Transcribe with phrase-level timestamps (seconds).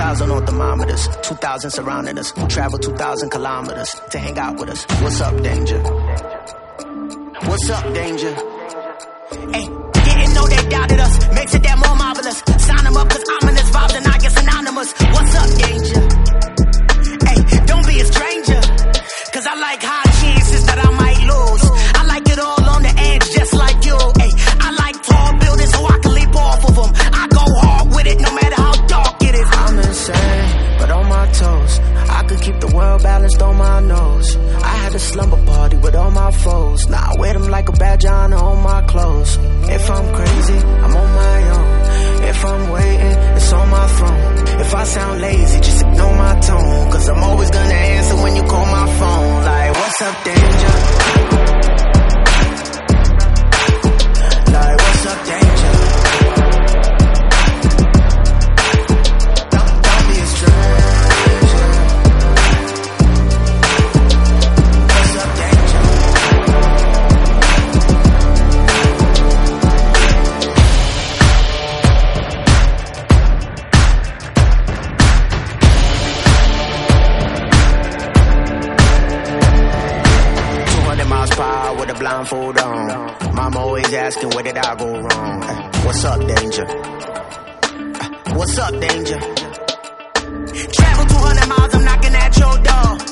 [0.00, 2.30] Thousand on thermometers, two thousand surrounding us.
[2.30, 4.84] Who Travel two thousand kilometers to hang out with us.
[5.02, 5.80] What's up, danger?
[7.48, 8.32] What's up, danger?
[9.54, 9.66] Hey,
[10.06, 11.14] didn't know they doubted us.
[11.34, 11.90] Makes it that more.
[32.50, 34.36] Keep the world balanced on my nose.
[34.36, 36.88] I had a slumber party with all my foes.
[36.88, 38.30] Now I wear them like a badge on
[38.62, 39.36] my clothes.
[39.76, 41.70] If I'm crazy, I'm on my own.
[42.32, 44.60] If I'm waiting, it's on my throne.
[44.64, 46.59] If I sound lazy, just ignore my tone.
[82.10, 83.34] Blindfold on.
[83.34, 85.42] Mama always asking where did I go wrong.
[85.84, 86.66] What's up, danger?
[88.34, 89.18] What's up, danger?
[90.76, 93.09] Travel 200 miles, I'm knocking at your door.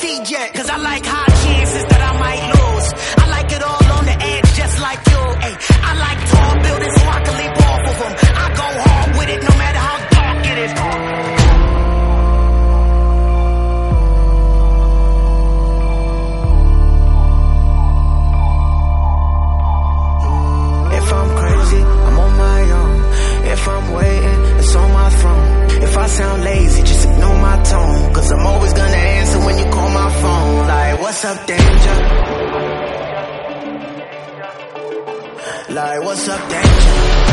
[0.00, 0.54] Feed yet.
[0.54, 2.88] Cause I like high chances that I might lose.
[3.22, 5.22] I like it all on the edge, just like you.
[5.46, 5.54] Ay,
[5.90, 8.12] I like tall buildings so I can leap off of them.
[8.44, 10.72] I go hard with it no matter how dark it is.
[20.98, 22.98] If I'm crazy, I'm on my own.
[23.54, 25.48] If I'm waiting, it's on my throne.
[25.86, 28.12] If I sound lazy, just ignore my tone.
[28.14, 28.87] Cause I'm always gonna
[31.08, 31.94] what's up, danger?
[35.70, 37.27] Like, what's up, danger?